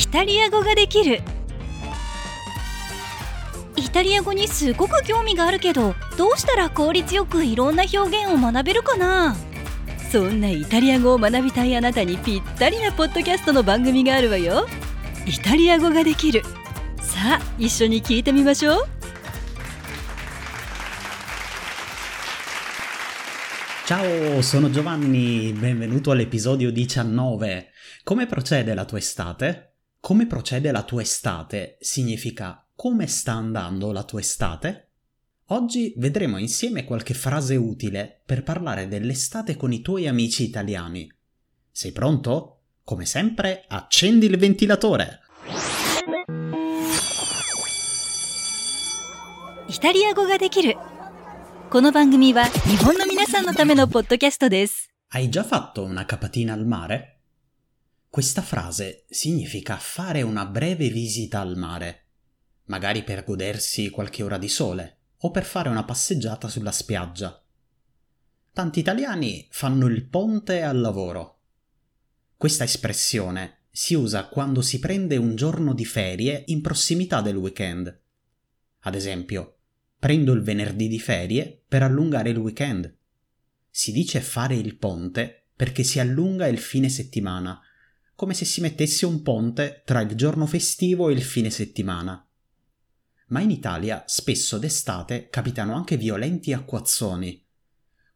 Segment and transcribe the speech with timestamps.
[0.00, 1.20] イタリア語ができる。
[3.76, 9.36] イタリア語にすごく興味があるけどどうしたら効率よくいろんな表現を学べるかな？
[10.10, 14.66] そんなイタリア語を学びたいあなたにぴったりなポッドキャストの番組があるわよ。
[15.26, 16.42] イタリア語ができる。
[17.02, 18.88] さあ一緒に聞いてみましょう。
[23.84, 27.68] Ciao, sono Giovanni, benvenuto all'episodio 19.
[28.04, 29.69] Come procede la tua estate?
[29.99, 34.89] Come procede la tua estate significa come sta andando la tua estate?
[35.49, 41.11] Oggi vedremo insieme qualche frase utile per parlare dell'estate con i tuoi amici italiani.
[41.71, 42.59] Sei pronto?
[42.83, 45.19] Come sempre, accendi il ventilatore!
[49.67, 50.77] イタリア語ができる
[51.71, 57.18] この番組は日本の皆さんのためのポッドキャストです Hai già fatto una capatina al mare?
[58.10, 62.06] Questa frase significa fare una breve visita al mare,
[62.64, 67.40] magari per godersi qualche ora di sole o per fare una passeggiata sulla spiaggia.
[68.52, 71.38] Tanti italiani fanno il ponte al lavoro.
[72.36, 77.96] Questa espressione si usa quando si prende un giorno di ferie in prossimità del weekend.
[78.80, 79.58] Ad esempio,
[80.00, 82.92] prendo il venerdì di ferie per allungare il weekend.
[83.70, 87.60] Si dice fare il ponte perché si allunga il fine settimana,
[88.20, 92.22] come se si mettesse un ponte tra il giorno festivo e il fine settimana.
[93.28, 97.42] Ma in Italia spesso d'estate capitano anche violenti acquazzoni.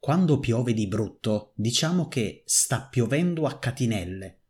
[0.00, 4.40] Quando piove di brutto, diciamo che sta piovendo a catinelle.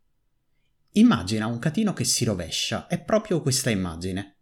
[0.93, 4.37] Immagina un catino che si rovescia, è proprio questa immagine.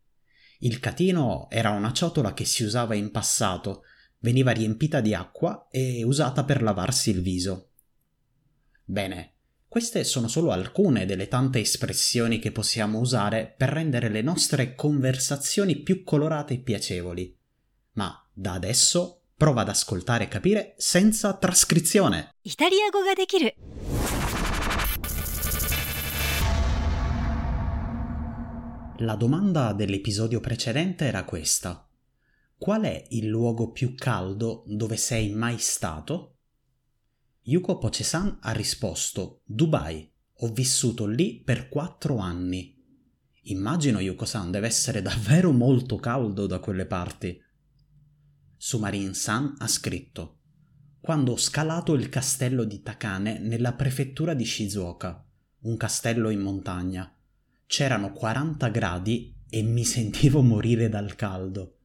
[0.60, 3.82] Il catino era una ciotola che si usava in passato,
[4.20, 7.72] veniva riempita di acqua e usata per lavarsi il viso.
[8.86, 9.40] Bene,
[9.72, 15.78] queste sono solo alcune delle tante espressioni che possiamo usare per rendere le nostre conversazioni
[15.78, 17.34] più colorate e piacevoli.
[17.94, 22.34] Ma da adesso prova ad ascoltare e capire senza trascrizione.
[28.98, 31.88] La domanda dell'episodio precedente era questa.
[32.58, 36.40] Qual è il luogo più caldo dove sei mai stato?
[37.44, 40.08] Yuko Poche-san ha risposto Dubai.
[40.44, 42.80] Ho vissuto lì per quattro anni.
[43.46, 47.36] Immagino Yuko-san deve essere davvero molto caldo da quelle parti.
[48.58, 50.42] Sumarin-san ha scritto
[51.00, 55.28] Quando ho scalato il castello di Takane nella prefettura di Shizuoka,
[55.62, 57.12] un castello in montagna,
[57.66, 61.80] c'erano 40 gradi e mi sentivo morire dal caldo.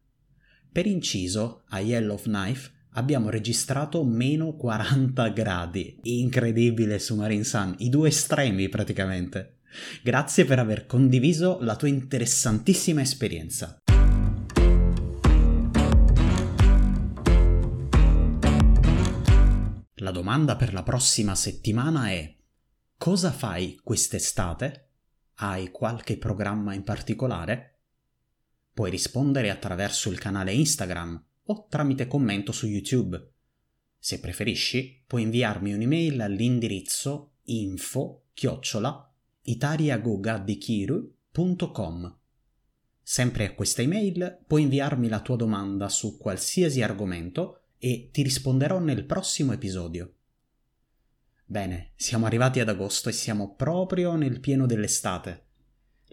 [0.70, 5.98] Per inciso, a Yellowknife abbiamo registrato meno 40 gradi.
[6.02, 9.60] Incredibile Sumarin San, i due estremi praticamente.
[10.02, 13.78] Grazie per aver condiviso la tua interessantissima esperienza.
[20.00, 22.34] La domanda per la prossima settimana è:
[22.96, 24.90] cosa fai quest'estate?
[25.38, 27.80] Hai qualche programma in particolare?
[28.72, 33.32] Puoi rispondere attraverso il canale Instagram o tramite commento su YouTube.
[33.98, 39.10] Se preferisci, puoi inviarmi un'email all'indirizzo info chiocciola
[39.42, 42.18] itariagogadikiru.com.
[43.02, 48.78] Sempre a questa email puoi inviarmi la tua domanda su qualsiasi argomento e ti risponderò
[48.80, 50.12] nel prossimo episodio.
[51.44, 55.45] Bene, siamo arrivati ad agosto e siamo proprio nel pieno dell'estate.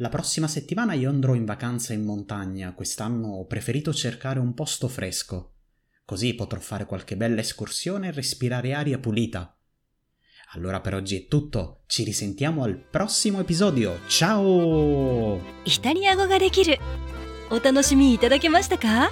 [0.01, 4.87] La prossima settimana io andrò in vacanza in montagna, quest'anno ho preferito cercare un posto
[4.87, 5.55] fresco,
[6.05, 9.59] così potrò fare qualche bella escursione e respirare aria pulita.
[10.53, 15.41] Allora per oggi è tutto, ci risentiamo al prossimo episodio, ciao!
[15.65, 16.79] イタリア語ができる
[17.51, 19.11] お楽しみいただけましたか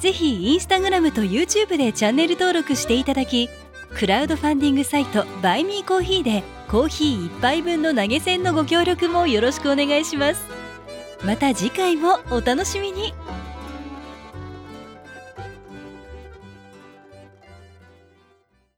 [0.00, 3.48] ぜひインスタグラムと YouTube でチャンネル登録していただき
[3.95, 10.45] クラウドファンディングサイトバイミーコーヒーでコーヒー1杯分の投げ銭のご協力もよろしくお願いします。
[11.23, 13.13] また次回もお楽しみに。